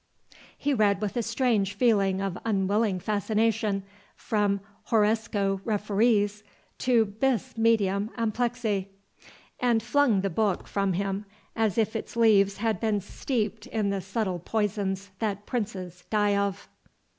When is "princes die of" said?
15.45-16.67